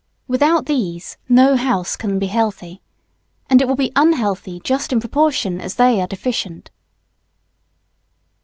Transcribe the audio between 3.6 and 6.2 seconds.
it will be unhealthy just in proportion as they are